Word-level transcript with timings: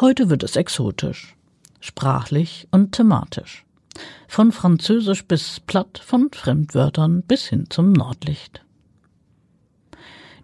Heute 0.00 0.30
wird 0.30 0.42
es 0.42 0.56
exotisch, 0.56 1.36
sprachlich 1.80 2.66
und 2.70 2.92
thematisch. 2.92 3.66
Von 4.28 4.52
Französisch 4.52 5.26
bis 5.26 5.60
Platt, 5.60 6.00
von 6.04 6.30
Fremdwörtern 6.32 7.22
bis 7.22 7.46
hin 7.46 7.66
zum 7.68 7.92
Nordlicht. 7.92 8.64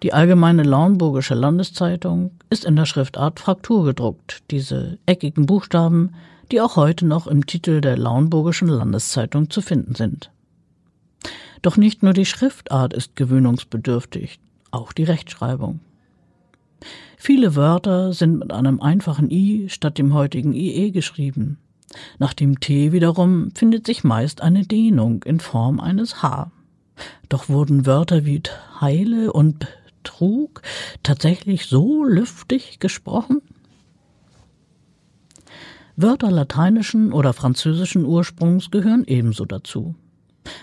Die 0.02 0.12
Allgemeine 0.12 0.62
Lauenburgische 0.62 1.34
Landeszeitung 1.34 2.30
ist 2.50 2.64
in 2.64 2.76
der 2.76 2.86
Schriftart 2.86 3.40
Fraktur 3.40 3.84
gedruckt, 3.84 4.42
diese 4.50 4.98
eckigen 5.06 5.46
Buchstaben, 5.46 6.14
die 6.52 6.60
auch 6.60 6.76
heute 6.76 7.04
noch 7.06 7.26
im 7.26 7.46
Titel 7.46 7.80
der 7.80 7.98
Lauenburgischen 7.98 8.68
Landeszeitung 8.68 9.50
zu 9.50 9.60
finden 9.60 9.94
sind. 9.94 10.30
Doch 11.62 11.76
nicht 11.76 12.02
nur 12.04 12.12
die 12.12 12.26
Schriftart 12.26 12.92
ist 12.92 13.16
gewöhnungsbedürftig, 13.16 14.38
auch 14.70 14.92
die 14.92 15.04
Rechtschreibung. 15.04 15.80
Viele 17.16 17.56
Wörter 17.56 18.12
sind 18.12 18.38
mit 18.38 18.52
einem 18.52 18.80
einfachen 18.80 19.30
i 19.30 19.68
statt 19.68 19.98
dem 19.98 20.14
heutigen 20.14 20.52
ie 20.52 20.92
geschrieben. 20.92 21.58
Nach 22.18 22.34
dem 22.34 22.60
t 22.60 22.92
wiederum 22.92 23.50
findet 23.54 23.86
sich 23.86 24.04
meist 24.04 24.42
eine 24.42 24.64
Dehnung 24.66 25.22
in 25.24 25.40
Form 25.40 25.80
eines 25.80 26.22
h. 26.22 26.50
Doch 27.28 27.48
wurden 27.48 27.86
Wörter 27.86 28.24
wie 28.24 28.42
Heile 28.80 29.32
und 29.32 29.68
Trug 30.04 30.62
tatsächlich 31.02 31.66
so 31.66 32.04
lüftig 32.04 32.78
gesprochen? 32.78 33.42
Wörter 35.96 36.30
lateinischen 36.30 37.12
oder 37.12 37.32
französischen 37.32 38.04
Ursprungs 38.04 38.70
gehören 38.70 39.04
ebenso 39.06 39.44
dazu. 39.44 39.96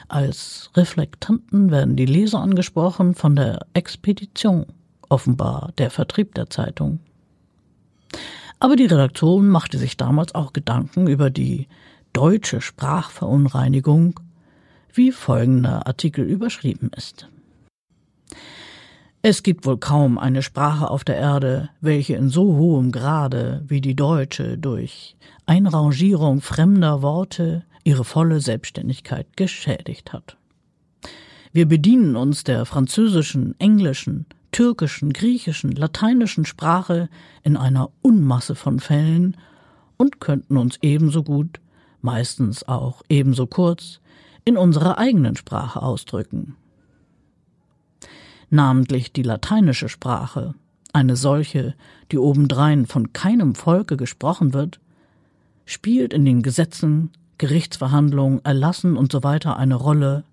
Als 0.07 0.71
Reflektanten 0.75 1.71
werden 1.71 1.95
die 1.95 2.05
Leser 2.05 2.39
angesprochen 2.39 3.15
von 3.15 3.35
der 3.35 3.67
Expedition, 3.73 4.65
offenbar 5.09 5.73
der 5.77 5.91
Vertrieb 5.91 6.33
der 6.35 6.49
Zeitung. 6.49 6.99
Aber 8.59 8.75
die 8.75 8.85
Redaktion 8.85 9.49
machte 9.49 9.77
sich 9.77 9.97
damals 9.97 10.33
auch 10.35 10.53
Gedanken 10.53 11.07
über 11.07 11.29
die 11.29 11.67
deutsche 12.13 12.61
Sprachverunreinigung, 12.61 14.19
wie 14.93 15.11
folgender 15.11 15.85
Artikel 15.87 16.25
überschrieben 16.25 16.89
ist. 16.95 17.27
Es 19.21 19.41
gibt 19.41 19.65
wohl 19.65 19.79
kaum 19.79 20.17
eine 20.19 20.43
Sprache 20.43 20.89
auf 20.89 21.03
der 21.03 21.17
Erde, 21.17 21.69
welche 21.81 22.15
in 22.15 22.29
so 22.29 22.57
hohem 22.57 22.91
Grade 22.91 23.63
wie 23.67 23.81
die 23.81 23.95
deutsche 23.95 24.57
durch 24.57 25.15
Einrangierung 25.47 26.41
fremder 26.41 27.01
Worte 27.01 27.63
ihre 27.83 28.03
volle 28.03 28.39
Selbstständigkeit 28.39 29.35
geschädigt 29.35 30.13
hat. 30.13 30.37
Wir 31.51 31.67
bedienen 31.67 32.15
uns 32.15 32.43
der 32.43 32.65
französischen, 32.65 33.59
englischen, 33.59 34.25
türkischen, 34.55 35.11
griechischen, 35.11 35.71
lateinischen 35.71 36.45
Sprache 36.45 37.09
in 37.43 37.57
einer 37.57 37.89
Unmasse 38.01 38.55
von 38.55 38.79
Fällen 38.79 39.35
und 39.97 40.21
könnten 40.21 40.57
uns 40.57 40.77
ebenso 40.81 41.23
gut, 41.23 41.59
meistens 42.01 42.67
auch 42.67 43.01
ebenso 43.09 43.47
kurz, 43.47 43.99
in 44.45 44.57
unserer 44.57 44.97
eigenen 44.97 45.35
Sprache 45.35 45.81
ausdrücken 45.81 46.55
namentlich 48.49 49.13
die 49.13 49.23
lateinische 49.23 49.89
Sprache, 49.89 50.55
eine 50.93 51.15
solche, 51.15 51.75
die 52.11 52.17
obendrein 52.17 52.85
von 52.85 53.13
keinem 53.13 53.55
Volke 53.55 53.97
gesprochen 53.97 54.53
wird, 54.53 54.79
spielt 55.65 56.13
in 56.13 56.25
den 56.25 56.41
Gesetzen, 56.41 57.11
Gerichtsverhandlungen, 57.37 58.43
Erlassen 58.45 58.97
usw. 58.97 59.39
So 59.43 59.49
eine 59.49 59.75
Rolle, 59.75 60.23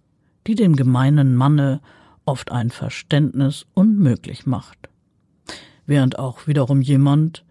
die 0.47 0.55
dem 0.55 0.77
gemeinen 0.77 1.35
Manne 1.35 1.81
oft 2.25 2.53
ein 2.53 2.71
Verständnis 2.71 3.67
unmöglich 3.75 4.47
macht. 4.47 4.89
Während 5.87 6.19
auch 6.19 6.47
wiederum 6.47 6.81
jemand, 6.81 7.45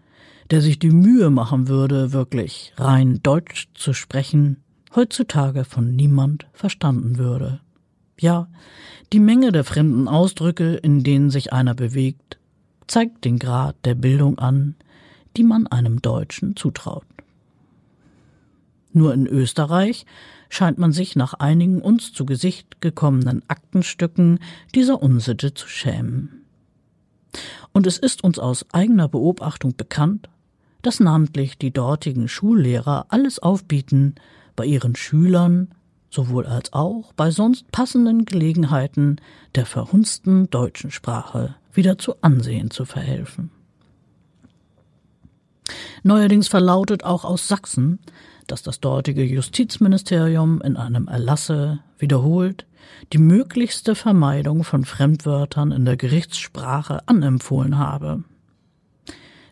der 0.50 0.60
sich 0.60 0.78
die 0.78 0.90
Mühe 0.90 1.30
machen 1.30 1.68
würde, 1.68 2.12
wirklich 2.12 2.72
rein 2.76 3.20
Deutsch 3.22 3.68
zu 3.74 3.92
sprechen, 3.92 4.62
heutzutage 4.94 5.64
von 5.64 5.94
niemand 5.94 6.46
verstanden 6.52 7.18
würde. 7.18 7.60
Ja, 8.18 8.48
die 9.12 9.20
Menge 9.20 9.52
der 9.52 9.64
fremden 9.64 10.08
Ausdrücke, 10.08 10.74
in 10.74 11.02
denen 11.02 11.30
sich 11.30 11.52
einer 11.52 11.74
bewegt, 11.74 12.38
zeigt 12.86 13.24
den 13.24 13.38
Grad 13.38 13.76
der 13.84 13.94
Bildung 13.94 14.38
an, 14.38 14.74
die 15.36 15.44
man 15.44 15.66
einem 15.66 16.02
Deutschen 16.02 16.56
zutraut. 16.56 17.06
Nur 18.92 19.14
in 19.14 19.26
Österreich 19.26 20.04
scheint 20.52 20.76
man 20.76 20.92
sich 20.92 21.16
nach 21.16 21.32
einigen 21.32 21.80
uns 21.80 22.12
zu 22.12 22.26
Gesicht 22.26 22.82
gekommenen 22.82 23.42
Aktenstücken 23.48 24.38
dieser 24.74 25.02
Unsitte 25.02 25.54
zu 25.54 25.66
schämen. 25.66 26.44
Und 27.72 27.86
es 27.86 27.96
ist 27.96 28.22
uns 28.22 28.38
aus 28.38 28.66
eigener 28.70 29.08
Beobachtung 29.08 29.74
bekannt, 29.76 30.28
dass 30.82 31.00
namentlich 31.00 31.56
die 31.56 31.70
dortigen 31.70 32.28
Schullehrer 32.28 33.06
alles 33.08 33.38
aufbieten, 33.38 34.16
bei 34.54 34.66
ihren 34.66 34.94
Schülern 34.94 35.68
sowohl 36.10 36.44
als 36.44 36.74
auch 36.74 37.14
bei 37.14 37.30
sonst 37.30 37.72
passenden 37.72 38.26
Gelegenheiten 38.26 39.16
der 39.54 39.64
verhunzten 39.64 40.50
deutschen 40.50 40.90
Sprache 40.90 41.54
wieder 41.72 41.96
zu 41.96 42.16
Ansehen 42.20 42.70
zu 42.70 42.84
verhelfen. 42.84 43.50
Neuerdings 46.02 46.48
verlautet 46.48 47.04
auch 47.04 47.24
aus 47.24 47.48
Sachsen, 47.48 48.00
dass 48.52 48.62
das 48.62 48.80
dortige 48.80 49.24
Justizministerium 49.24 50.60
in 50.60 50.76
einem 50.76 51.08
Erlasse 51.08 51.80
wiederholt 51.98 52.66
die 53.14 53.18
möglichste 53.18 53.94
Vermeidung 53.94 54.62
von 54.62 54.84
Fremdwörtern 54.84 55.72
in 55.72 55.86
der 55.86 55.96
Gerichtssprache 55.96 57.08
anempfohlen 57.08 57.78
habe. 57.78 58.24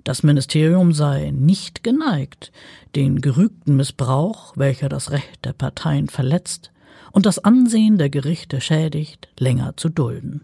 Das 0.05 0.22
Ministerium 0.22 0.93
sei 0.93 1.31
nicht 1.31 1.83
geneigt, 1.83 2.53
den 2.94 3.22
gerügten 3.22 3.75
Missbrauch, 3.75 4.53
welcher 4.59 4.91
das 4.91 5.12
Recht 5.12 5.47
der 5.47 5.55
Parteien 5.55 6.10
verletzt 6.10 6.71
und 7.10 7.25
das 7.25 7.39
Ansehen 7.39 7.97
der 7.97 8.10
Gerichte 8.10 8.60
schädigt, 8.60 9.28
länger 9.39 9.78
zu 9.78 9.89
dulden 9.89 10.43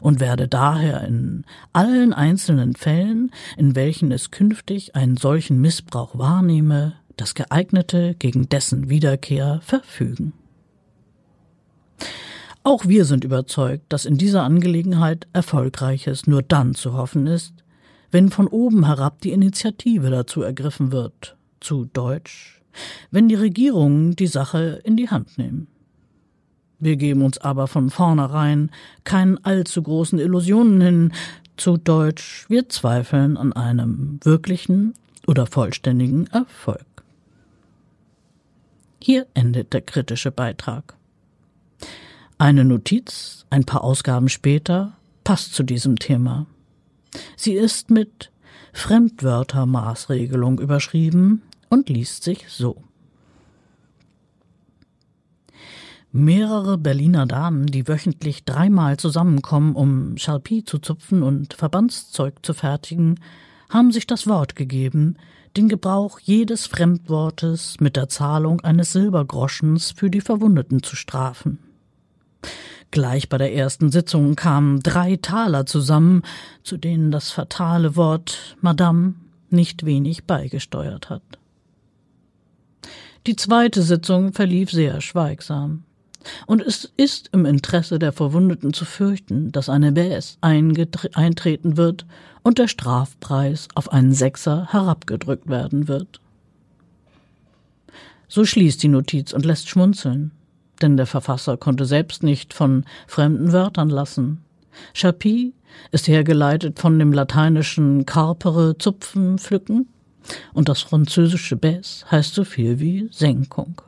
und 0.00 0.18
werde 0.18 0.48
daher 0.48 1.02
in 1.02 1.44
allen 1.72 2.12
einzelnen 2.12 2.74
Fällen, 2.74 3.30
in 3.56 3.76
welchen 3.76 4.10
es 4.10 4.32
künftig 4.32 4.96
einen 4.96 5.16
solchen 5.16 5.60
Missbrauch 5.60 6.18
wahrnehme, 6.18 6.94
das 7.20 7.34
geeignete 7.34 8.14
gegen 8.18 8.48
dessen 8.48 8.88
Wiederkehr 8.88 9.60
verfügen. 9.62 10.32
Auch 12.62 12.86
wir 12.86 13.04
sind 13.04 13.24
überzeugt, 13.24 13.84
dass 13.88 14.04
in 14.04 14.18
dieser 14.18 14.42
Angelegenheit 14.42 15.26
Erfolgreiches 15.32 16.26
nur 16.26 16.42
dann 16.42 16.74
zu 16.74 16.94
hoffen 16.94 17.26
ist, 17.26 17.54
wenn 18.10 18.30
von 18.30 18.46
oben 18.46 18.86
herab 18.86 19.20
die 19.20 19.32
Initiative 19.32 20.10
dazu 20.10 20.42
ergriffen 20.42 20.92
wird, 20.92 21.36
zu 21.60 21.86
Deutsch, 21.86 22.62
wenn 23.10 23.28
die 23.28 23.34
Regierungen 23.34 24.16
die 24.16 24.26
Sache 24.26 24.80
in 24.84 24.96
die 24.96 25.08
Hand 25.08 25.38
nehmen. 25.38 25.68
Wir 26.78 26.96
geben 26.96 27.22
uns 27.22 27.38
aber 27.38 27.66
von 27.66 27.90
vornherein 27.90 28.70
keinen 29.04 29.42
allzu 29.44 29.82
großen 29.82 30.18
Illusionen 30.18 30.80
hin, 30.80 31.12
zu 31.56 31.76
Deutsch, 31.76 32.46
wir 32.48 32.68
zweifeln 32.68 33.36
an 33.36 33.52
einem 33.52 34.20
wirklichen 34.22 34.94
oder 35.26 35.46
vollständigen 35.46 36.28
Erfolg. 36.28 36.87
Hier 39.00 39.26
endet 39.34 39.72
der 39.72 39.82
kritische 39.82 40.30
Beitrag. 40.30 40.94
Eine 42.36 42.64
Notiz, 42.64 43.46
ein 43.50 43.64
paar 43.64 43.84
Ausgaben 43.84 44.28
später, 44.28 44.92
passt 45.24 45.54
zu 45.54 45.62
diesem 45.62 45.98
Thema. 45.98 46.46
Sie 47.36 47.54
ist 47.54 47.90
mit 47.90 48.30
Fremdwörtermaßregelung 48.72 50.60
überschrieben 50.60 51.42
und 51.68 51.88
liest 51.88 52.24
sich 52.24 52.48
so. 52.48 52.82
Mehrere 56.10 56.78
Berliner 56.78 57.26
Damen, 57.26 57.66
die 57.66 57.86
wöchentlich 57.86 58.44
dreimal 58.44 58.96
zusammenkommen, 58.96 59.74
um 59.74 60.16
Schalpie 60.16 60.64
zu 60.64 60.78
zupfen 60.78 61.22
und 61.22 61.54
Verbandszeug 61.54 62.34
zu 62.42 62.54
fertigen, 62.54 63.20
haben 63.68 63.92
sich 63.92 64.06
das 64.06 64.26
Wort 64.26 64.56
gegeben, 64.56 65.16
den 65.58 65.68
Gebrauch 65.68 66.20
jedes 66.20 66.66
Fremdwortes 66.66 67.80
mit 67.80 67.96
der 67.96 68.08
Zahlung 68.08 68.60
eines 68.60 68.92
Silbergroschens 68.92 69.90
für 69.90 70.08
die 70.08 70.20
Verwundeten 70.20 70.84
zu 70.84 70.94
strafen. 70.94 71.58
Gleich 72.92 73.28
bei 73.28 73.38
der 73.38 73.52
ersten 73.52 73.90
Sitzung 73.90 74.36
kamen 74.36 74.80
drei 74.80 75.16
Taler 75.16 75.66
zusammen, 75.66 76.22
zu 76.62 76.76
denen 76.76 77.10
das 77.10 77.32
fatale 77.32 77.96
Wort 77.96 78.56
Madame 78.60 79.14
nicht 79.50 79.84
wenig 79.84 80.24
beigesteuert 80.26 81.10
hat. 81.10 81.22
Die 83.26 83.34
zweite 83.34 83.82
Sitzung 83.82 84.32
verlief 84.32 84.70
sehr 84.70 85.00
schweigsam. 85.00 85.82
Und 86.46 86.62
es 86.62 86.90
ist 86.96 87.30
im 87.32 87.46
Interesse 87.46 87.98
der 87.98 88.12
Verwundeten 88.12 88.72
zu 88.72 88.84
fürchten, 88.84 89.52
dass 89.52 89.68
eine 89.68 89.92
BS 89.92 90.38
eintreten 90.40 91.76
wird 91.76 92.06
und 92.42 92.58
der 92.58 92.68
Strafpreis 92.68 93.68
auf 93.74 93.92
einen 93.92 94.12
Sechser 94.12 94.68
herabgedrückt 94.70 95.48
werden 95.48 95.88
wird. 95.88 96.20
So 98.28 98.44
schließt 98.44 98.82
die 98.82 98.88
Notiz 98.88 99.32
und 99.32 99.44
lässt 99.44 99.68
schmunzeln, 99.68 100.32
denn 100.82 100.96
der 100.96 101.06
Verfasser 101.06 101.56
konnte 101.56 101.86
selbst 101.86 102.22
nicht 102.22 102.52
von 102.52 102.84
fremden 103.06 103.52
Wörtern 103.52 103.88
lassen. 103.88 104.44
Chapi 104.94 105.54
ist 105.92 106.08
hergeleitet 106.08 106.78
von 106.78 106.98
dem 106.98 107.12
lateinischen 107.12 108.06
carpere 108.06 108.76
zupfen, 108.78 109.38
pflücken, 109.38 109.88
und 110.52 110.68
das 110.68 110.82
französische 110.82 111.56
Baisse 111.56 112.10
heißt 112.10 112.34
so 112.34 112.44
viel 112.44 112.80
wie 112.80 113.08
Senkung. 113.10 113.80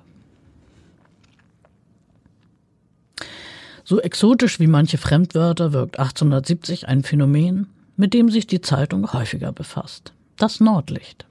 So 3.90 3.98
exotisch 3.98 4.60
wie 4.60 4.68
manche 4.68 4.98
Fremdwörter 4.98 5.72
wirkt 5.72 5.98
1870 5.98 6.86
ein 6.86 7.02
Phänomen, 7.02 7.66
mit 7.96 8.14
dem 8.14 8.30
sich 8.30 8.46
die 8.46 8.60
Zeitung 8.60 9.12
häufiger 9.12 9.50
befasst. 9.50 10.12
Das 10.36 10.60
Nordlicht. 10.60 11.26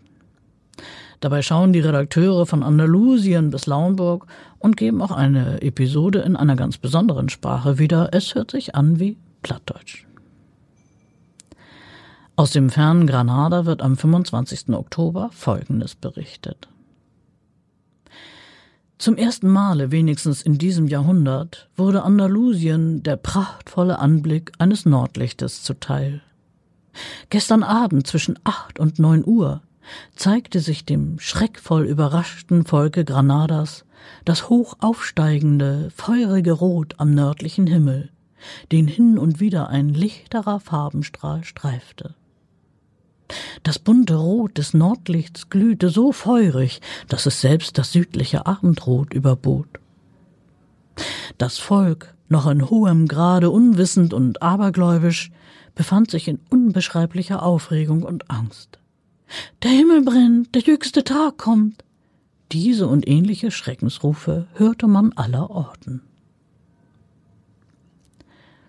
Dabei 1.22 1.42
schauen 1.42 1.72
die 1.72 1.80
Redakteure 1.80 2.46
von 2.46 2.62
Andalusien 2.62 3.50
bis 3.50 3.66
Lauenburg 3.66 4.28
und 4.58 4.76
geben 4.76 5.02
auch 5.02 5.12
eine 5.12 5.62
Episode 5.62 6.20
in 6.20 6.36
einer 6.36 6.58
ganz 6.58 6.78
besonderen 6.78 7.30
Sprache 7.30 7.80
wieder. 7.80 8.10
Es 8.12 8.36
hört 8.36 8.52
sich 8.52 8.76
an 8.76 9.00
wie 9.00 9.16
Plattdeutsch. 9.42 10.06
Aus 12.36 12.52
dem 12.52 12.70
fernen 12.70 13.08
Granada 13.08 13.66
wird 13.66 13.82
am 13.82 13.96
25. 13.96 14.72
Oktober 14.72 15.30
Folgendes 15.32 15.96
berichtet. 15.96 16.68
Zum 19.00 19.16
ersten 19.16 19.48
Male, 19.48 19.92
wenigstens 19.94 20.42
in 20.42 20.57
diesem 20.57 20.86
Jahrhundert, 20.86 21.69
wurde 21.78 22.04
Andalusien 22.04 23.01
der 23.01 23.16
prachtvolle 23.16 23.98
Anblick 23.98 24.51
eines 24.60 24.86
Nordlichtes 24.86 25.63
zuteil. 25.63 26.22
Gestern 27.30 27.63
Abend 27.63 28.07
zwischen 28.07 28.38
acht 28.44 28.78
und 28.78 29.00
neun 29.00 29.24
Uhr 29.25 29.62
zeigte 30.18 30.60
sich 30.60 30.84
dem 30.84 31.18
schreckvoll 31.18 31.86
überraschten 31.86 32.66
Volke 32.66 33.06
Granadas 33.06 33.86
das 34.25 34.50
hoch 34.50 34.75
aufsteigende, 34.81 35.92
feurige 35.96 36.51
Rot 36.51 36.96
am 36.98 37.13
nördlichen 37.13 37.68
Himmel, 37.68 38.10
den 38.74 38.90
hin 38.90 39.18
und 39.18 39.40
wieder 39.40 39.69
ein 39.69 39.88
lichterer 39.88 40.60
Farbenstrahl 40.60 41.46
streifte. 41.46 42.16
Das 43.64 43.80
bunte 43.80 44.16
Rot 44.16 44.58
des 44.58 44.74
Nordlichts 44.74 45.50
glühte 45.50 45.90
so 45.90 46.12
feurig, 46.12 46.81
dass 47.08 47.26
es 47.26 47.42
selbst 47.42 47.78
das 47.78 47.92
südliche 47.92 48.46
Abendrot 48.46 49.14
überbot. 49.14 49.68
Das 51.38 51.58
Volk, 51.58 52.16
noch 52.28 52.48
in 52.48 52.70
hohem 52.70 53.08
Grade 53.08 53.50
unwissend 53.50 54.14
und 54.14 54.42
abergläubisch, 54.42 55.31
befand 55.76 56.12
sich 56.12 56.28
in 56.28 56.40
unbeschreiblicher 56.50 57.44
Aufregung 57.44 58.04
und 58.04 58.30
Angst. 58.30 58.80
Der 59.64 59.72
Himmel 59.72 60.04
brennt, 60.04 60.56
der 60.56 60.62
jüngste 60.62 61.04
Tag 61.04 61.38
kommt. 61.38 61.84
Diese 62.52 62.88
und 62.88 63.08
ähnliche 63.08 63.52
Schreckensrufe 63.52 64.48
hörte 64.56 64.88
man 64.88 65.14
aller 65.14 65.52
Orten. 65.52 66.02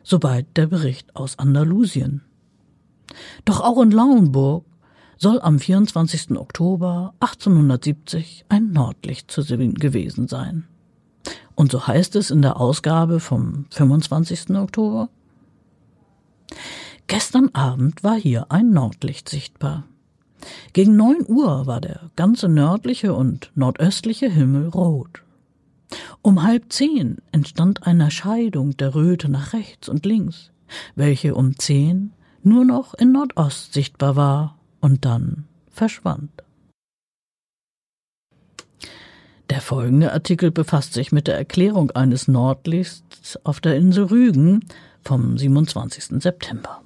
Soweit 0.03 0.47
der 0.57 0.67
Bericht 0.67 1.17
aus 1.17 1.39
Andalusien. 1.39 2.23
Doch 3.45 3.61
auch 3.61 3.81
in 3.83 3.91
Lauenburg 3.91 4.65
soll 5.17 5.41
am 5.41 5.59
24. 5.59 6.33
Oktober 6.39 7.15
1870 7.21 8.47
ein 8.49 8.73
Nordlicht 8.73 9.31
zu 9.31 9.43
sehen 9.43 9.75
gewesen 9.75 10.29
sein. 10.29 10.67
Und 11.55 11.73
so 11.73 11.87
heißt 11.87 12.17
es 12.17 12.31
in 12.31 12.41
der 12.41 12.59
Ausgabe 12.59 13.21
vom 13.21 13.67
25. 13.71 14.51
Oktober. 14.57 15.11
Gestern 17.07 17.51
Abend 17.55 18.03
war 18.03 18.17
hier 18.17 18.51
ein 18.51 18.71
Nordlicht 18.71 19.29
sichtbar. 19.29 19.85
Gegen 20.73 20.97
neun 20.97 21.25
Uhr 21.27 21.67
war 21.67 21.81
der 21.81 22.11
ganze 22.17 22.49
nördliche 22.49 23.13
und 23.15 23.51
nordöstliche 23.55 24.31
Himmel 24.31 24.69
rot. 24.69 25.23
Um 26.23 26.43
halb 26.43 26.73
zehn 26.73 27.19
entstand 27.33 27.87
eine 27.87 28.11
Scheidung 28.11 28.77
der 28.77 28.95
Röte 28.95 29.29
nach 29.29 29.53
rechts 29.53 29.89
und 29.89 30.07
links, 30.07 30.51
welche 30.95 31.35
um 31.35 31.59
zehn 31.59 32.13
nur 32.43 32.65
noch 32.65 32.95
in 32.95 33.13
Nordost 33.13 33.73
sichtbar 33.73 34.17
war 34.17 34.59
und 34.81 35.05
dann 35.05 35.47
verschwand. 35.71 36.31
Der 39.51 39.61
folgende 39.61 40.13
Artikel 40.13 40.51
befasst 40.53 40.93
sich 40.93 41.11
mit 41.11 41.27
der 41.27 41.37
Erklärung 41.37 41.91
eines 41.91 42.29
Nordlichts 42.29 43.37
auf 43.45 43.61
der 43.61 43.77
Insel 43.77 44.05
Rügen 44.05 44.65
vom 45.03 45.37
27. 45.37 46.23
September. 46.23 46.83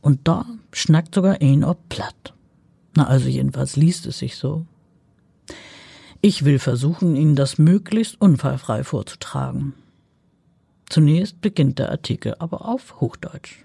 Und 0.00 0.26
da 0.26 0.46
schnackt 0.72 1.14
sogar 1.14 1.42
ein 1.42 1.64
ob 1.64 1.88
platt. 1.90 2.32
Na, 2.96 3.06
also 3.06 3.28
jedenfalls 3.28 3.76
liest 3.76 4.06
es 4.06 4.18
sich 4.18 4.36
so. 4.36 4.64
Ich 6.20 6.44
will 6.44 6.58
versuchen, 6.58 7.16
Ihnen 7.16 7.36
das 7.36 7.58
möglichst 7.58 8.20
unfallfrei 8.20 8.82
vorzutragen. 8.82 9.74
Zunächst 10.88 11.40
beginnt 11.40 11.78
der 11.78 11.90
Artikel 11.90 12.34
aber 12.38 12.66
auf 12.66 13.00
Hochdeutsch. 13.00 13.64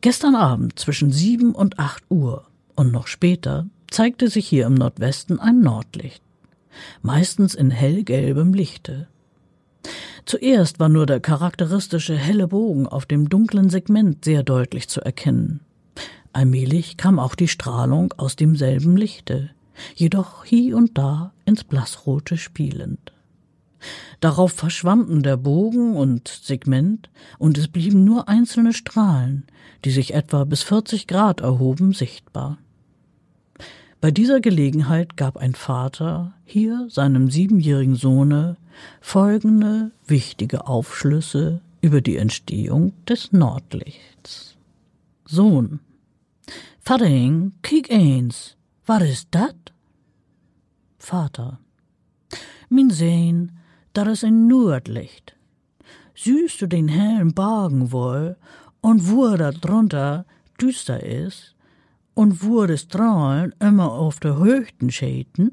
Gestern 0.00 0.34
Abend 0.34 0.78
zwischen 0.78 1.10
sieben 1.10 1.54
und 1.54 1.78
acht 1.78 2.04
Uhr 2.08 2.46
und 2.76 2.92
noch 2.92 3.06
später 3.06 3.66
zeigte 3.90 4.28
sich 4.28 4.46
hier 4.46 4.66
im 4.66 4.74
Nordwesten 4.74 5.40
ein 5.40 5.60
Nordlicht, 5.60 6.22
meistens 7.02 7.54
in 7.54 7.70
hellgelbem 7.70 8.54
Lichte. 8.54 9.08
Zuerst 10.24 10.78
war 10.78 10.88
nur 10.88 11.06
der 11.06 11.20
charakteristische 11.20 12.14
helle 12.14 12.48
Bogen 12.48 12.86
auf 12.86 13.06
dem 13.06 13.28
dunklen 13.28 13.70
Segment 13.70 14.24
sehr 14.24 14.42
deutlich 14.42 14.88
zu 14.88 15.00
erkennen. 15.00 15.60
Allmählich 16.32 16.96
kam 16.96 17.18
auch 17.18 17.34
die 17.34 17.48
Strahlung 17.48 18.12
aus 18.18 18.36
demselben 18.36 18.96
Lichte, 18.96 19.50
jedoch 19.94 20.44
hie 20.44 20.74
und 20.74 20.98
da 20.98 21.32
ins 21.46 21.64
Blassrote 21.64 22.36
spielend. 22.36 23.12
Darauf 24.20 24.52
verschwanden 24.52 25.22
der 25.22 25.36
Bogen 25.36 25.96
und 25.96 26.28
Segment, 26.28 27.10
und 27.38 27.58
es 27.58 27.68
blieben 27.68 28.04
nur 28.04 28.28
einzelne 28.28 28.72
Strahlen, 28.72 29.46
die 29.84 29.90
sich 29.90 30.14
etwa 30.14 30.44
bis 30.44 30.62
40 30.62 31.06
Grad 31.06 31.40
erhoben, 31.40 31.92
sichtbar. 31.92 32.58
Bei 34.00 34.10
dieser 34.10 34.40
Gelegenheit 34.40 35.16
gab 35.16 35.36
ein 35.36 35.54
Vater 35.54 36.34
hier 36.44 36.86
seinem 36.88 37.30
siebenjährigen 37.30 37.96
Sohne 37.96 38.56
folgende 39.00 39.90
wichtige 40.06 40.68
Aufschlüsse 40.68 41.60
über 41.80 42.00
die 42.00 42.16
Entstehung 42.16 42.92
des 43.08 43.32
Nordlichts. 43.32 44.56
Sohn, 45.24 45.80
Vaterling, 46.80 47.52
kiek 47.62 47.90
eens, 47.90 48.56
was 48.86 49.02
ist 49.02 49.28
dat? 49.32 49.72
Vater, 50.98 51.58
min 52.70 52.90
Sehn, 52.90 53.52
dat 53.92 54.06
is 54.06 54.24
ein 54.24 54.46
Nordlicht. 54.46 55.36
Süßt 56.14 56.62
du 56.62 56.66
den 56.66 56.88
hellen 56.88 57.32
Bagen 57.34 57.92
wohl 57.92 58.36
und 58.80 59.10
wo 59.10 59.36
da 59.36 59.50
drunter 59.50 60.24
düster 60.60 61.02
ist 61.02 61.54
und 62.14 62.42
wo 62.42 62.66
die 62.66 62.76
Strahlen 62.78 63.54
immer 63.60 63.92
auf 63.92 64.18
der 64.20 64.38
höchsten 64.38 64.90
schäden? 64.90 65.52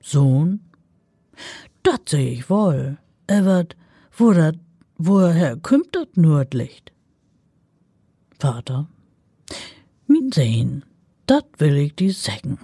Sohn, 0.00 0.60
dat 1.82 2.08
seh 2.08 2.32
ich 2.32 2.50
wohl, 2.50 2.98
aber 3.28 3.66
wo 4.16 4.32
dat, 4.32 4.56
woher 4.96 5.56
kümmt 5.56 5.94
dat 5.94 6.16
Nordlicht? 6.16 6.92
Vater, 8.40 8.88
min 10.06 10.32
Sehn, 10.32 10.84
dat 11.26 11.46
will 11.58 11.76
ich 11.76 11.94
dir 11.94 12.12
sagen. 12.12 12.58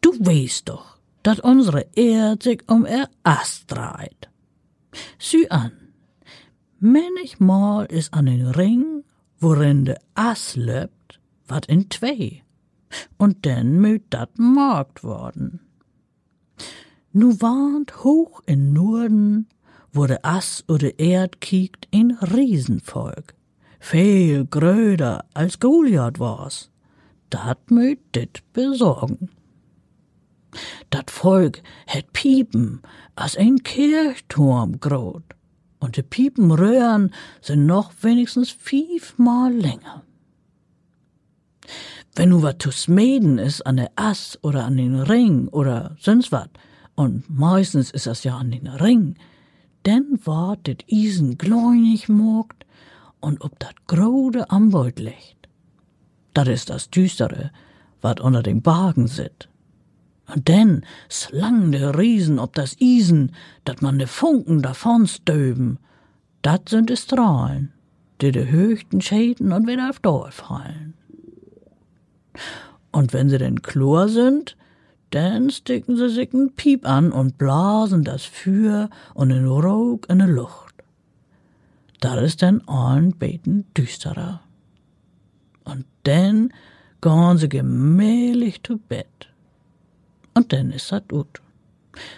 Du 0.00 0.12
weißt 0.12 0.68
doch, 0.68 0.99
dat 1.22 1.40
unsere 1.40 1.86
Erde 1.94 2.42
sich 2.42 2.62
um 2.66 2.84
er 2.84 3.08
Ast 3.22 3.70
dreht. 3.70 4.28
Sieh 5.18 5.50
an, 5.50 5.72
Manchmal 6.82 7.84
is 7.90 8.10
an 8.10 8.24
den 8.24 8.46
Ring, 8.46 9.04
worin 9.38 9.84
de 9.84 9.96
Ass 10.14 10.56
löbt, 10.56 11.20
wat 11.46 11.66
in 11.66 11.90
zwei. 11.90 12.42
Und 13.18 13.44
denn 13.44 13.80
müt 13.82 14.04
dat 14.08 14.38
markt 14.38 15.04
worden. 15.04 15.60
Nu 17.12 17.38
warnt 17.38 18.02
hoch 18.02 18.40
in 18.46 18.72
Norden, 18.72 19.46
wo 19.92 20.06
de 20.06 20.16
Ass 20.22 20.64
oder 20.68 20.98
Erd 20.98 21.42
kiekt, 21.42 21.86
ein 21.92 22.12
Riesenvolk. 22.12 23.34
Viel 23.78 24.46
gröder 24.46 25.26
als 25.34 25.60
Goliath 25.60 26.18
war's. 26.18 26.70
Dat 27.28 27.70
möt 27.70 27.98
dit 28.14 28.42
besorgen. 28.54 29.28
Volk 31.20 31.60
het 31.84 32.12
Piepen 32.12 32.80
as 33.14 33.36
ein 33.36 33.62
Kirchturm 33.62 34.80
grot. 34.80 35.34
Und 35.78 35.96
de 35.96 36.02
Piepenröhren 36.02 37.12
sind 37.42 37.66
noch 37.66 37.92
wenigstens 38.00 38.50
fünfmal 38.50 39.52
länger. 39.52 40.02
Wenn 42.14 42.30
nu 42.30 42.40
wat 42.40 42.62
zu 42.62 42.70
smeden 42.70 43.38
is 43.38 43.60
an 43.60 43.76
der 43.76 43.90
Ass 43.96 44.38
oder 44.42 44.64
an 44.64 44.78
den 44.78 44.94
Ring 44.94 45.48
oder 45.48 45.94
sonst 46.00 46.32
wat, 46.32 46.50
und 46.94 47.28
meistens 47.28 47.90
ist 47.90 48.06
das 48.06 48.24
ja 48.24 48.38
an 48.38 48.50
den 48.50 48.66
Ring, 48.66 49.16
denn 49.84 50.18
ward 50.24 50.66
dit 50.66 50.84
Isen 50.86 51.36
gläunig 51.36 52.08
mogt 52.08 52.64
und 53.20 53.42
ob 53.42 53.58
dat 53.58 53.86
grode 53.86 54.50
am 54.50 54.70
Beut 54.70 54.98
liegt. 54.98 55.48
Dat 56.32 56.48
is 56.48 56.64
das 56.64 56.88
Düstere, 56.88 57.50
wat 58.00 58.20
unter 58.20 58.42
dem 58.42 58.64
Wagen 58.64 59.06
sit. 59.06 59.49
Und 60.32 60.48
denn 60.48 60.82
slang 61.10 61.72
de 61.72 61.84
Riesen 61.96 62.38
ob 62.38 62.54
das 62.54 62.76
Isen, 62.78 63.32
dat 63.64 63.82
man 63.82 63.98
de 63.98 64.06
Funken 64.06 64.62
davon 64.62 65.06
stöben, 65.06 65.78
dat 66.42 66.68
sind 66.68 66.88
de 66.88 66.96
Strahlen, 66.96 67.72
die 68.20 68.32
de 68.32 68.48
höchsten 68.48 69.00
Schäden 69.00 69.52
und 69.52 69.66
wieder 69.66 69.90
auf 69.90 69.98
Dorf 70.00 70.34
fallen. 70.34 70.94
Und 72.92 73.12
wenn 73.12 73.28
sie 73.28 73.38
denn 73.38 73.62
Chlor 73.62 74.08
sind, 74.08 74.56
dann 75.10 75.50
sticken 75.50 75.96
sie 75.96 76.08
sich 76.08 76.32
n 76.32 76.52
Piep 76.54 76.86
an 76.86 77.10
und 77.12 77.36
blasen 77.36 78.04
das 78.04 78.24
Feuer 78.24 78.88
und 79.14 79.30
den 79.30 79.46
Rauch 79.46 80.00
in 80.08 80.20
die 80.20 80.24
Luft. 80.26 80.74
Da 82.00 82.18
ist 82.20 82.42
dann 82.42 82.62
allen 82.66 83.12
beten 83.16 83.66
düsterer. 83.76 84.40
Und 85.64 85.84
dann 86.04 86.52
gehen 87.00 87.38
sie 87.38 87.48
gemächlich 87.48 88.62
zu 88.62 88.78
Bett. 88.78 89.29
Und 90.34 90.52
dann 90.52 90.70
ist 90.70 90.92
das 90.92 91.02
gut. 91.08 91.40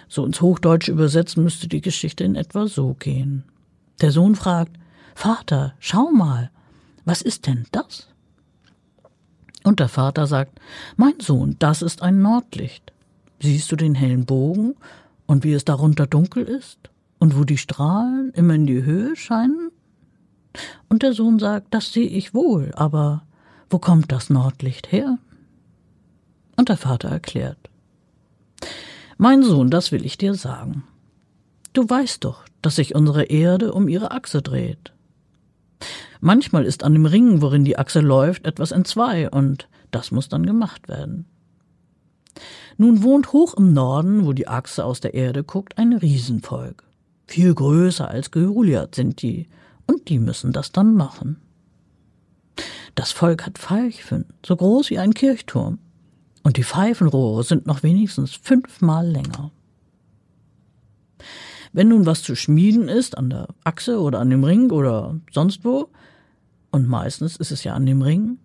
So 0.09 0.25
ins 0.25 0.41
Hochdeutsche 0.41 0.93
übersetzt 0.93 1.37
müsste 1.37 1.69
die 1.69 1.81
Geschichte 1.81 2.25
in 2.25 2.37
etwa 2.37 2.67
so 2.67 2.95
gehen. 2.95 3.45
Der 4.01 4.13
Sohn 4.13 4.35
fragt, 4.35 4.77
Vater, 5.15 5.75
schau 5.79 6.11
mal, 6.11 6.51
was 7.05 7.23
ist 7.23 7.47
denn 7.47 7.67
das? 7.73 8.09
Und 9.65 9.81
der 9.81 9.89
Vater 9.89 10.27
sagt, 10.27 10.61
Mein 10.97 11.21
Sohn, 11.21 11.57
das 11.59 11.83
ist 11.83 12.03
ein 12.03 12.21
Nordlicht. 12.21 12.93
Siehst 13.41 13.71
du 13.73 13.77
den 13.77 13.95
hellen 13.95 14.25
Bogen 14.25 14.75
und 15.27 15.45
wie 15.45 15.53
es 15.53 15.65
darunter 15.65 16.07
dunkel 16.07 16.45
ist 16.45 16.79
und 17.19 17.37
wo 17.37 17.45
die 17.45 17.59
Strahlen 17.59 18.33
immer 18.35 18.55
in 18.55 18.67
die 18.67 18.83
Höhe 18.83 19.17
scheinen? 19.17 19.71
Und 20.89 21.03
der 21.03 21.13
Sohn 21.13 21.39
sagt, 21.39 21.73
das 21.73 21.93
sehe 21.93 22.07
ich 22.07 22.35
wohl, 22.35 22.73
aber 22.75 23.23
wo 23.71 23.79
kommt 23.79 24.13
das 24.13 24.31
Nordlicht 24.31 24.93
her? 24.93 25.19
Und 26.57 26.69
der 26.69 26.77
Vater 26.77 27.09
erklärt, 27.09 27.71
Mein 29.19 29.43
Sohn, 29.43 29.71
das 29.71 29.93
will 29.93 30.05
ich 30.05 30.19
dir 30.19 30.35
sagen. 30.35 30.85
Du 31.73 31.89
weißt 31.89 32.25
doch, 32.25 32.45
dass 32.61 32.77
sich 32.77 32.95
unsere 32.95 33.25
Erde 33.25 33.73
um 33.73 33.89
ihre 33.89 34.11
Achse 34.11 34.43
dreht. 34.43 34.93
Manchmal 36.21 36.65
ist 36.65 36.85
an 36.85 36.93
dem 36.93 37.07
Ring, 37.07 37.41
worin 37.41 37.65
die 37.65 37.79
Achse 37.79 38.01
läuft, 38.01 38.47
etwas 38.47 38.73
entzwei 38.73 39.31
und 39.31 39.69
das 39.91 40.11
muss 40.11 40.29
dann 40.29 40.47
gemacht 40.47 40.89
werden. 40.89 41.27
Nun 42.79 43.03
wohnt 43.03 43.33
hoch 43.33 43.55
im 43.55 43.73
Norden, 43.73 44.25
wo 44.25 44.33
die 44.33 44.49
Achse 44.49 44.85
aus 44.85 45.01
der 45.01 45.15
Erde 45.15 45.45
guckt, 45.45 45.79
ein 45.79 45.93
Riesenvolk. 45.93 46.85
Viel 47.27 47.55
größer 47.55 48.09
als 48.09 48.31
Goliath 48.31 48.95
sind 48.95 49.23
die, 49.23 49.49
und 49.87 50.09
die 50.09 50.19
müssen 50.19 50.53
das 50.53 50.73
dann 50.73 50.95
machen. 50.95 51.41
Das 52.95 53.13
Volk 53.13 53.47
hat 53.47 53.59
Pfeifen, 53.59 54.27
so 54.45 54.57
groß 54.57 54.91
wie 54.91 54.99
ein 54.99 55.15
Kirchturm, 55.15 55.79
und 56.43 56.57
die 56.57 56.65
Pfeifenrohre 56.65 57.45
sind 57.45 57.67
noch 57.67 57.83
wenigstens 57.83 58.35
fünfmal 58.35 59.07
länger. 59.07 59.51
Wenn 61.73 61.89
nun 61.89 62.05
was 62.05 62.23
zu 62.23 62.35
schmieden 62.35 62.89
ist, 62.89 63.17
an 63.17 63.31
der 63.31 63.49
Achse 63.65 64.01
oder 64.01 64.21
an 64.21 64.29
dem 64.29 64.45
Ring 64.45 64.71
oder 64.71 65.19
sonst 65.31 65.65
wo, 65.65 65.89
und 66.71 66.89
meistens 66.89 67.37
ist 67.37 67.53
es 67.53 67.65
ja 67.65 67.75
an 67.75 67.87
dem 67.87 68.03
Ring, 68.03 68.39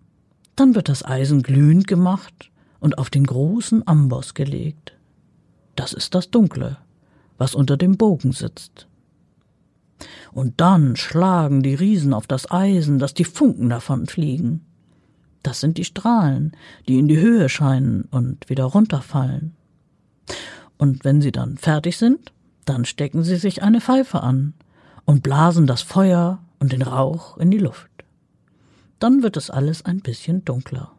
dann 0.55 0.75
wird 0.75 0.89
das 0.89 1.03
Eisen 1.03 1.43
glühend 1.43 1.87
gemacht 1.87 2.51
und 2.79 2.97
auf 2.97 3.09
den 3.09 3.25
großen 3.25 3.87
Amboss 3.87 4.33
gelegt. 4.33 4.97
Das 5.75 5.93
ist 5.93 6.15
das 6.15 6.31
Dunkle, 6.31 6.77
was 7.37 7.55
unter 7.55 7.77
dem 7.77 7.97
Bogen 7.97 8.31
sitzt. 8.31 8.87
Und 10.31 10.61
dann 10.61 10.95
schlagen 10.95 11.63
die 11.63 11.75
Riesen 11.75 12.13
auf 12.13 12.27
das 12.27 12.51
Eisen, 12.51 12.99
dass 12.99 13.13
die 13.13 13.25
Funken 13.25 13.69
davon 13.69 14.05
fliegen. 14.05 14.66
Das 15.43 15.59
sind 15.59 15.77
die 15.77 15.85
Strahlen, 15.85 16.51
die 16.87 16.99
in 16.99 17.07
die 17.07 17.19
Höhe 17.19 17.49
scheinen 17.49 18.03
und 18.11 18.49
wieder 18.49 18.65
runterfallen. 18.65 19.55
Und 20.77 21.05
wenn 21.05 21.21
sie 21.21 21.31
dann 21.31 21.57
fertig 21.57 21.97
sind, 21.97 22.31
dann 22.65 22.85
stecken 22.85 23.23
sie 23.23 23.37
sich 23.37 23.63
eine 23.63 23.81
Pfeife 23.81 24.21
an 24.21 24.53
und 25.05 25.23
blasen 25.23 25.67
das 25.67 25.81
Feuer 25.81 26.39
und 26.59 26.73
den 26.73 26.81
Rauch 26.81 27.37
in 27.37 27.49
die 27.49 27.57
Luft. 27.57 27.89
Dann 28.99 29.23
wird 29.23 29.37
es 29.37 29.49
alles 29.49 29.85
ein 29.85 30.01
bisschen 30.01 30.43
dunkler. 30.43 30.91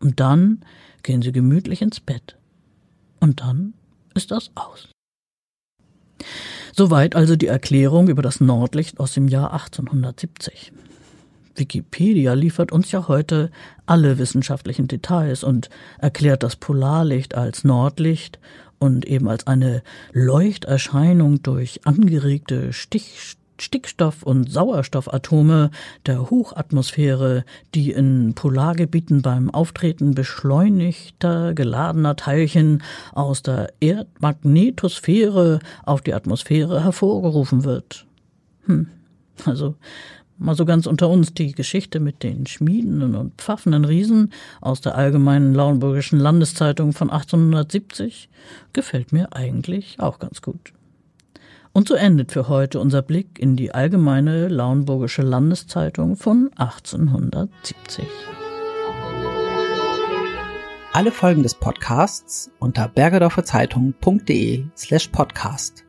Und 0.00 0.20
dann 0.20 0.62
gehen 1.02 1.22
sie 1.22 1.32
gemütlich 1.32 1.82
ins 1.82 2.00
Bett. 2.00 2.36
Und 3.20 3.40
dann 3.40 3.74
ist 4.14 4.30
das 4.30 4.50
aus. 4.54 4.88
Soweit 6.72 7.16
also 7.16 7.34
die 7.34 7.46
Erklärung 7.46 8.08
über 8.08 8.22
das 8.22 8.40
Nordlicht 8.40 9.00
aus 9.00 9.14
dem 9.14 9.28
Jahr 9.28 9.52
1870. 9.52 10.72
Wikipedia 11.58 12.34
liefert 12.34 12.72
uns 12.72 12.92
ja 12.92 13.08
heute 13.08 13.50
alle 13.86 14.18
wissenschaftlichen 14.18 14.88
Details 14.88 15.44
und 15.44 15.70
erklärt 15.98 16.42
das 16.42 16.56
Polarlicht 16.56 17.34
als 17.34 17.64
Nordlicht 17.64 18.38
und 18.78 19.06
eben 19.06 19.28
als 19.28 19.46
eine 19.46 19.82
Leuchterscheinung 20.12 21.42
durch 21.42 21.80
angeregte 21.84 22.72
Stich 22.72 23.36
Stickstoff- 23.60 24.22
und 24.22 24.50
Sauerstoffatome 24.50 25.70
der 26.06 26.30
Hochatmosphäre, 26.30 27.44
die 27.74 27.90
in 27.90 28.34
Polargebieten 28.34 29.22
beim 29.22 29.50
Auftreten 29.50 30.14
beschleunigter, 30.14 31.54
geladener 31.54 32.16
Teilchen 32.16 32.82
aus 33.12 33.42
der 33.42 33.72
Erdmagnetosphäre 33.80 35.58
auf 35.84 36.02
die 36.02 36.14
Atmosphäre 36.14 36.84
hervorgerufen 36.84 37.64
wird. 37.64 38.06
Hm. 38.66 38.88
Also 39.44 39.76
mal 40.38 40.54
so 40.54 40.64
ganz 40.64 40.86
unter 40.86 41.08
uns 41.08 41.34
die 41.34 41.52
Geschichte 41.52 42.00
mit 42.00 42.22
den 42.22 42.46
schmiedenden 42.46 43.14
und 43.14 43.34
pfaffenden 43.40 43.84
Riesen 43.84 44.32
aus 44.60 44.80
der 44.80 44.94
allgemeinen 44.94 45.54
Lauenburgischen 45.54 46.18
Landeszeitung 46.18 46.92
von 46.92 47.10
1870 47.10 48.28
gefällt 48.72 49.12
mir 49.12 49.34
eigentlich 49.34 50.00
auch 50.00 50.18
ganz 50.18 50.42
gut. 50.42 50.72
Und 51.72 51.88
so 51.88 51.94
endet 51.94 52.32
für 52.32 52.48
heute 52.48 52.80
unser 52.80 53.02
Blick 53.02 53.38
in 53.38 53.56
die 53.56 53.72
allgemeine 53.72 54.48
Lauenburgische 54.48 55.22
Landeszeitung 55.22 56.16
von 56.16 56.50
1870. 56.56 58.04
Alle 60.92 61.12
Folgen 61.12 61.42
des 61.42 61.54
Podcasts 61.54 62.50
unter 62.58 62.88
bergedorferzeitung.de 62.88 64.64
slash 64.76 65.08
podcast. 65.08 65.87